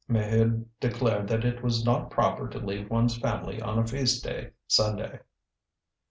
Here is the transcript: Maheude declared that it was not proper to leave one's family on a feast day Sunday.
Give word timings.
Maheude 0.09 0.65
declared 0.79 1.27
that 1.27 1.45
it 1.45 1.61
was 1.61 1.85
not 1.85 2.09
proper 2.09 2.49
to 2.49 2.57
leave 2.57 2.89
one's 2.89 3.19
family 3.19 3.61
on 3.61 3.77
a 3.77 3.85
feast 3.85 4.23
day 4.23 4.49
Sunday. 4.65 5.19